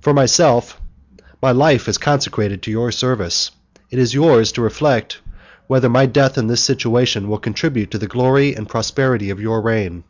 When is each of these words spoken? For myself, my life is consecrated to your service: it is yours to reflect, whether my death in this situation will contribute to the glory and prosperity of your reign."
For 0.00 0.12
myself, 0.12 0.80
my 1.40 1.52
life 1.52 1.86
is 1.88 1.98
consecrated 1.98 2.62
to 2.62 2.70
your 2.72 2.90
service: 2.90 3.52
it 3.92 4.00
is 4.00 4.12
yours 4.12 4.50
to 4.50 4.60
reflect, 4.60 5.20
whether 5.68 5.88
my 5.88 6.04
death 6.04 6.36
in 6.36 6.48
this 6.48 6.64
situation 6.64 7.28
will 7.28 7.38
contribute 7.38 7.92
to 7.92 7.98
the 7.98 8.08
glory 8.08 8.56
and 8.56 8.68
prosperity 8.68 9.30
of 9.30 9.38
your 9.40 9.60
reign." 9.62 10.02